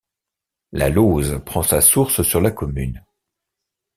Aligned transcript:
La 0.71 0.89
Lauze 0.89 1.43
prend 1.45 1.61
sa 1.61 1.79
source 1.79 2.23
sur 2.23 2.41
la 2.41 2.49
commune. 2.49 3.03